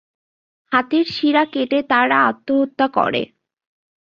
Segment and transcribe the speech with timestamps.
[0.71, 3.21] হাতের শিরা কেটে তারা আত্মহত্যা করে।